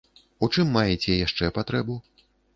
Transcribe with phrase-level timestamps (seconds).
[0.47, 2.01] У чым маеце яшчэ патрэбу?